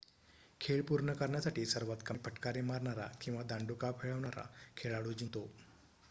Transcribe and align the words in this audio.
खेळ 0.61 0.81
पूर्ण 0.81 1.13
करण्यासाठी 1.13 1.65
सर्वात 1.65 1.97
कमी 2.05 2.19
फटकारे 2.25 2.61
मारणारा 2.63 3.07
किंवा 3.21 3.43
दांडुका 3.43 3.91
फिरवणारा 3.99 4.43
खेळाडू 4.77 5.11
जिंकतो 5.13 5.47